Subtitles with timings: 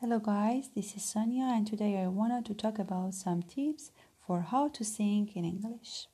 [0.00, 3.90] Hello guys, this is Sonia and today I wanted to talk about some tips
[4.24, 6.06] for how to sing in English.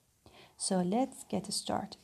[0.56, 1.98] So let's get started.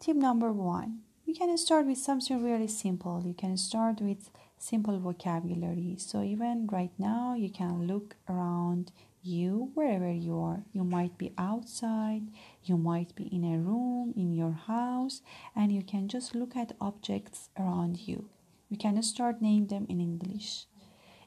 [0.00, 1.00] Tip number 1.
[1.26, 3.22] You can start with something really simple.
[3.26, 5.96] You can start with simple vocabulary.
[5.98, 8.90] So even right now you can look around
[9.22, 10.62] you wherever you are.
[10.72, 12.22] You might be outside,
[12.64, 15.20] you might be in a room, in your house,
[15.54, 18.30] and you can just look at objects around you
[18.68, 20.66] you can start name them in English.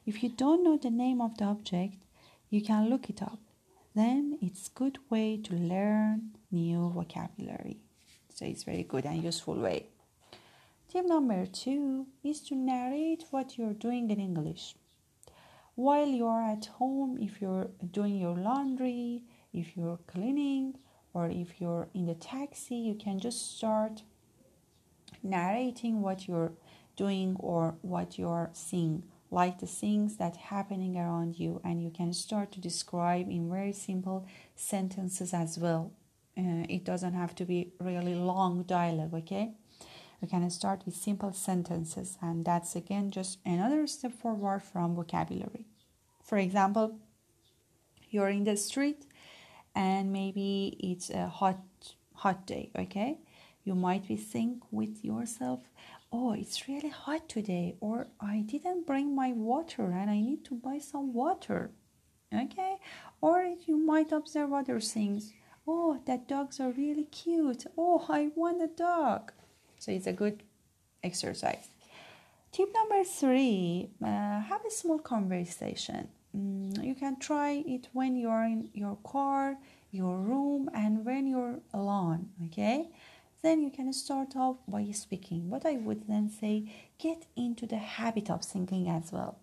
[0.06, 1.96] If you don't know the name of the object,
[2.50, 3.38] you can look it up.
[3.94, 7.78] Then it's good way to learn new vocabulary.
[8.34, 9.86] So it's very good and useful way.
[10.88, 14.74] Tip number two is to narrate what you're doing in English.
[15.74, 20.74] While you're at home, if you're doing your laundry, if you're cleaning,
[21.14, 24.02] or if you're in the taxi, you can just start
[25.22, 26.52] narrating what you're
[27.02, 29.02] doing or what you're seeing.
[29.30, 33.72] Like the things that happening around you and you can start to describe in very
[33.72, 35.84] simple sentences as well.
[36.38, 39.46] Uh, it doesn't have to be really long dialogue okay?
[40.20, 45.64] You can start with simple sentences and that's again just another step forward from vocabulary.
[46.28, 46.86] For example
[48.10, 49.00] you're in the street
[49.74, 51.60] and maybe it's a hot
[52.22, 53.18] hot day okay?
[53.64, 55.60] You might be think with yourself
[56.12, 60.54] oh, it's really hot today, or I didn't bring my water and I need to
[60.54, 61.70] buy some water.
[62.34, 62.76] Okay?
[63.20, 65.32] Or you might observe other things.
[65.66, 67.66] Oh, that dogs are really cute.
[67.78, 69.32] Oh, I want a dog.
[69.78, 70.42] So it's a good
[71.02, 71.68] exercise.
[72.52, 76.08] Tip number three uh, have a small conversation.
[76.36, 79.56] Mm, you can try it when you're in your car,
[79.90, 82.30] your room, and when you're alone.
[82.46, 82.90] Okay?
[83.42, 85.50] Then you can start off by speaking.
[85.50, 89.38] But I would then say get into the habit of singing as well.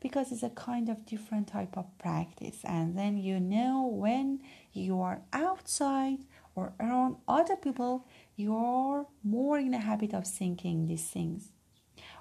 [0.00, 2.58] Because it's a kind of different type of practice.
[2.64, 4.40] And then you know when
[4.72, 6.18] you are outside
[6.54, 8.06] or around other people
[8.36, 11.50] you're more in the habit of singing these things.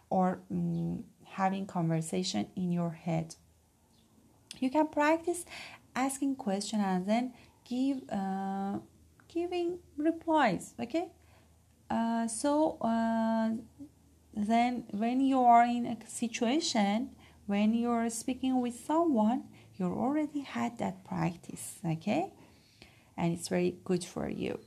[0.10, 3.36] Or um, having conversation in your head.
[4.60, 5.46] You can practice
[5.96, 8.80] asking question and then give uh,
[9.34, 11.08] giving replies okay?
[11.90, 13.52] Uh, so uh,
[14.36, 17.10] then when you are in a situation
[17.46, 19.44] when you're speaking with someone
[19.78, 22.34] you already had that practice okay?
[23.18, 24.60] And it's very good for you.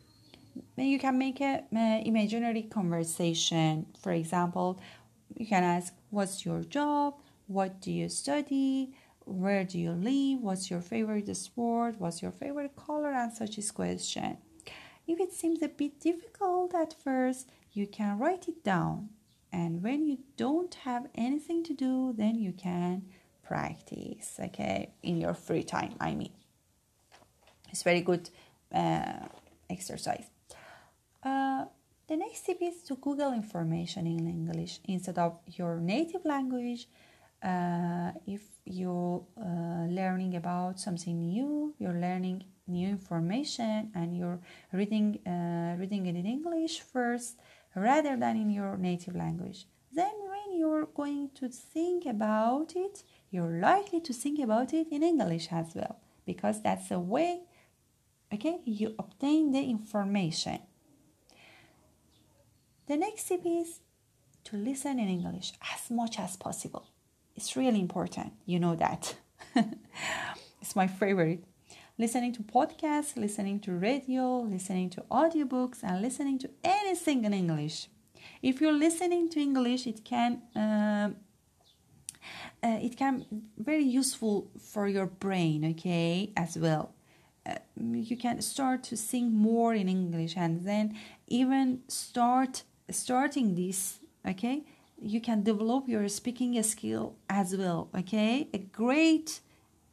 [0.76, 1.64] Then you can make a,
[2.04, 3.86] imaginary conversation.
[4.00, 4.80] For example
[5.36, 7.14] you can ask what's your job?
[7.46, 8.94] What do you study?
[9.24, 10.40] Where do you live?
[10.40, 11.94] What's your favorite sport?
[11.98, 13.12] What's your favorite color?
[13.12, 14.36] and such is question
[15.06, 19.10] if it seems a bit difficult at first, you can write it down.
[19.52, 23.04] And when you don't have anything to do, then you can
[23.42, 25.94] practice, okay, in your free time.
[26.00, 26.32] I mean,
[27.70, 28.30] it's very good
[28.74, 29.26] uh,
[29.68, 30.26] exercise.
[31.22, 31.64] Uh,
[32.08, 36.88] the next tip is to Google information in English instead of your native language.
[37.42, 38.12] Uh,
[40.32, 44.40] learning about something new, you're learning new information and you're
[44.72, 47.38] reading uh, reading it in English first
[47.74, 49.66] rather than in your native language.
[49.92, 55.02] Then when you're going to think about it, you're likely to think about it in
[55.02, 57.42] English as well because that's the way
[58.32, 60.58] okay you obtain the information.
[62.86, 63.80] The next tip is
[64.44, 66.84] to listen in English as much as possible.
[67.36, 68.32] It's really important.
[68.44, 69.21] You know that.
[70.60, 71.44] it's my favorite
[71.98, 77.88] listening to podcasts, listening to radio, listening to audiobooks, and listening to anything in English.
[78.42, 81.10] If you're listening to English, it can uh,
[82.62, 83.26] uh, it can
[83.58, 86.94] very useful for your brain, okay, as well.
[87.44, 90.96] Uh, you can start to sing more in English, and then
[91.28, 94.64] even start starting this, okay.
[95.04, 98.48] You can develop your speaking skill as well, okay.
[98.54, 99.40] A great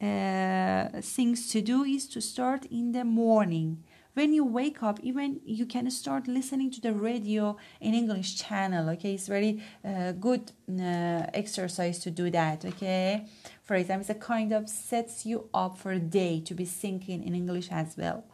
[0.00, 3.82] uh, things to do is to start in the morning.
[4.14, 8.88] When you wake up even you can start listening to the radio in english channel
[8.90, 9.14] okay?
[9.14, 13.26] It's very uh, good uh, exercise to do that okay?
[13.62, 17.22] For example it's a kind of sets you up for a day to be thinking
[17.22, 18.24] in english as well.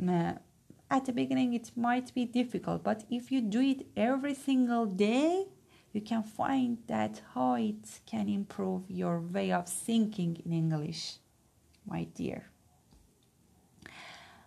[0.00, 0.32] Uh,
[0.90, 5.46] at the beginning it might be difficult but if you do it every single day
[5.92, 11.16] you can find that how it can improve your way of thinking in English,
[11.86, 12.46] my dear.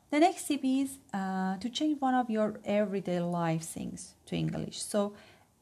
[0.10, 4.82] The next tip is uh, to change one of your everyday life things to English.
[4.82, 5.16] So,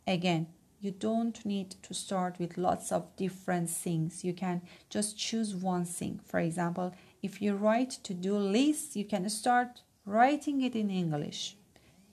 [0.05, 0.47] again,
[0.81, 4.25] you don't need to start with lots of different things.
[4.25, 6.19] You can just choose one thing.
[6.25, 11.55] For example, if you write to do list, you can start writing it in English.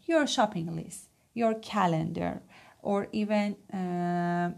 [0.05, 2.43] Your shopping list, your calendar,
[2.83, 4.51] or even uh,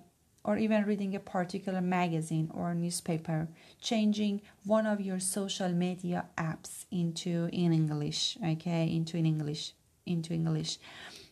[0.44, 3.48] or even reading a particular magazine or newspaper,
[3.80, 9.74] changing one of your social media apps into in English, okay, into in English,
[10.06, 10.78] into English.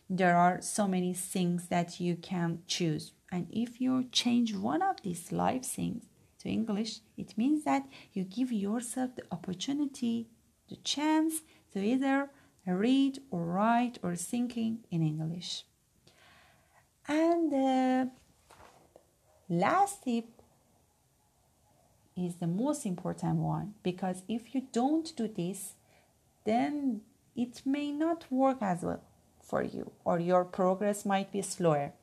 [0.09, 3.11] There are so many things that you can choose.
[3.31, 6.05] And if you change one of these life things
[6.39, 10.27] to English, it means that you give yourself the opportunity,
[10.67, 11.41] the chance
[11.73, 12.29] to either
[12.65, 15.63] read or write or thinking in English.
[17.09, 18.05] And uh,
[19.49, 20.25] last tip
[22.15, 25.73] is the most important one because if you don't do this,
[26.45, 27.01] then
[27.35, 29.01] it may not work as well
[29.41, 31.93] for you or your progress might be slower.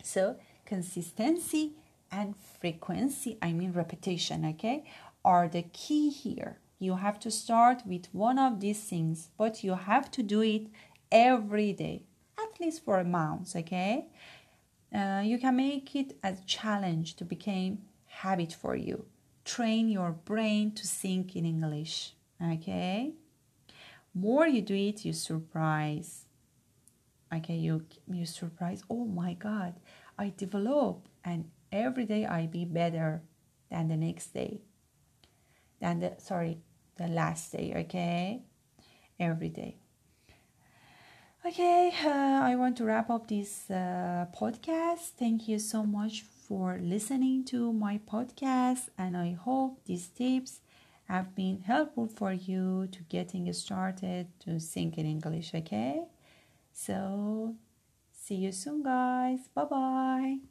[0.00, 1.72] So, consistency
[2.12, 4.84] and frequency, I mean repetition, okay,
[5.24, 6.58] are the key here.
[6.78, 10.68] You have to start with one of these things, but you have to do it
[11.10, 12.04] every day,
[12.60, 14.06] least for a month, okay?
[14.94, 19.04] Uh, you can make it a challenge to become habit for you.
[19.44, 22.14] Train your brain to think in English.
[22.42, 23.12] Okay.
[24.14, 26.26] More you do it, you surprise.
[27.32, 28.82] Okay, you you surprise.
[28.90, 29.74] Oh my God,
[30.18, 33.22] I develop, and every day I be better
[33.70, 34.62] than the next day.
[35.80, 36.58] Than the sorry,
[36.96, 37.72] the last day.
[37.86, 38.42] Okay,
[39.20, 39.79] every day.
[41.44, 45.12] Okay, uh, I want to wrap up this uh, podcast.
[45.18, 50.60] Thank you so much for listening to my podcast, and I hope these tips
[51.08, 55.54] have been helpful for you to getting started to think in English.
[55.54, 56.02] Okay,
[56.72, 57.56] so
[58.12, 59.48] see you soon, guys.
[59.54, 60.49] Bye bye.